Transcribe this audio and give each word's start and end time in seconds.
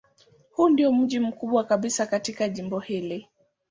Huu 0.51 0.69
ndiyo 0.69 0.91
mji 0.93 1.19
mkubwa 1.19 1.63
kabisa 1.63 2.05
katika 2.05 2.49
jimbo 2.49 2.79
hili. 2.79 3.27